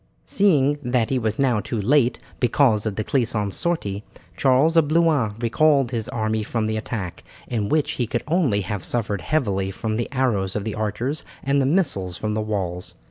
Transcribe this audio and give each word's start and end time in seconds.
Seeing 0.25 0.79
that 0.81 1.11
he 1.11 1.19
was 1.19 1.37
now 1.37 1.59
too 1.59 1.79
late, 1.79 2.19
because 2.39 2.87
of 2.87 2.95
De 2.95 3.03
Clisson's 3.03 3.55
sortie, 3.55 4.03
Charles 4.35 4.75
of 4.75 4.87
Blois 4.87 5.35
recalled 5.39 5.91
his 5.91 6.09
army 6.09 6.41
from 6.41 6.65
the 6.65 6.75
attack, 6.75 7.23
in 7.47 7.69
which 7.69 7.91
he 7.91 8.07
could 8.07 8.23
only 8.27 8.61
have 8.61 8.83
suffered 8.83 9.21
heavily 9.21 9.69
from 9.69 9.97
the 9.97 10.09
arrows 10.11 10.55
of 10.55 10.63
the 10.63 10.73
archers 10.73 11.23
and 11.43 11.61
the 11.61 11.67
missiles 11.67 12.17
from 12.17 12.33
the 12.33 12.41
walls. 12.41 12.95